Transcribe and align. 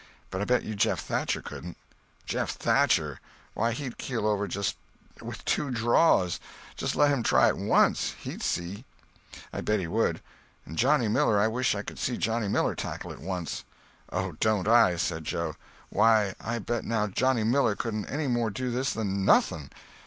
But 0.31 0.41
I 0.41 0.45
bet 0.45 0.63
you 0.63 0.73
Jeff 0.73 0.99
Thatcher 0.99 1.43
couldn't." 1.43 1.77
"Jeff 2.25 2.53
Thatcher! 2.57 3.19
Why, 3.53 3.71
he'd 3.71 3.99
keel 3.99 4.25
over 4.25 4.47
just 4.47 4.75
with 5.21 5.45
two 5.45 5.69
draws. 5.69 6.39
Just 6.75 6.95
let 6.95 7.11
him 7.11 7.21
try 7.21 7.49
it 7.49 7.55
once. 7.57 8.15
He'd 8.17 8.41
see!" 8.41 8.83
"I 9.53 9.61
bet 9.61 9.79
he 9.79 9.85
would. 9.85 10.19
And 10.65 10.75
Johnny 10.75 11.07
Miller—I 11.07 11.47
wish 11.49 11.73
could 11.73 11.99
see 11.99 12.17
Johnny 12.17 12.47
Miller 12.47 12.73
tackle 12.73 13.11
it 13.11 13.19
once." 13.21 13.63
"Oh, 14.11 14.31
don't 14.39 14.67
I!" 14.67 14.95
said 14.95 15.23
Joe. 15.23 15.53
"Why, 15.89 16.33
I 16.41 16.57
bet 16.57 16.83
you 16.83 17.07
Johnny 17.09 17.43
Miller 17.43 17.75
couldn't 17.75 18.05
any 18.05 18.25
more 18.25 18.49
do 18.49 18.71
this 18.71 18.93
than 18.93 19.23
nothing. 19.23 19.69